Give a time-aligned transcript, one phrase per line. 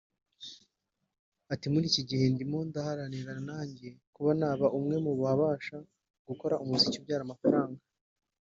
[1.53, 5.77] Ati “muri iki gihe ndimo ndaharanira nanjye kuba naba umwe mubabasha
[6.27, 7.81] gukora umuziki ubyara amafaranga